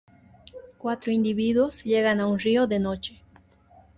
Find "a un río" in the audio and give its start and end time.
2.21-2.65